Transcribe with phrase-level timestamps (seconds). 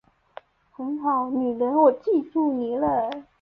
[0.71, 3.11] 很好，女人我记住你了